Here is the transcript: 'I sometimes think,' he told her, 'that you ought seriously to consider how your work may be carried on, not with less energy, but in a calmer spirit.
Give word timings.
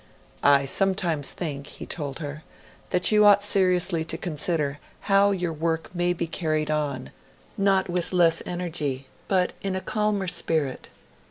'I 0.41 0.65
sometimes 0.65 1.29
think,' 1.29 1.67
he 1.67 1.85
told 1.85 2.17
her, 2.17 2.41
'that 2.89 3.11
you 3.11 3.23
ought 3.23 3.43
seriously 3.43 4.03
to 4.05 4.17
consider 4.17 4.79
how 5.01 5.29
your 5.29 5.53
work 5.53 5.93
may 5.93 6.11
be 6.11 6.25
carried 6.25 6.71
on, 6.71 7.11
not 7.55 7.87
with 7.87 8.11
less 8.11 8.41
energy, 8.47 9.05
but 9.27 9.53
in 9.61 9.75
a 9.75 9.79
calmer 9.79 10.27
spirit. 10.27 10.89